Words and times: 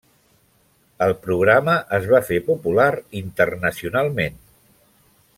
El 1.07 1.11
programa 1.25 1.75
es 1.99 2.07
va 2.13 2.21
fer 2.29 2.39
popular 2.47 2.87
internacionalment. 3.21 4.41